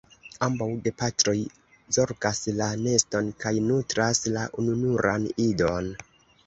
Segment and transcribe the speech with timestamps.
[0.45, 1.35] Ambaŭ gepatroj
[1.97, 5.97] zorgas la neston kaj nutras la ununuran idon.